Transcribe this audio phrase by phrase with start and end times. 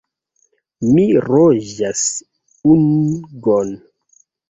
[0.87, 2.03] Mi ronĝas
[2.75, 3.75] ungon.